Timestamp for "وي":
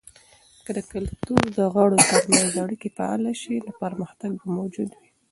4.99-5.09